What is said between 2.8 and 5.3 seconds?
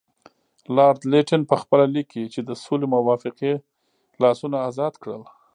موافقې لاسونه ازاد کړل.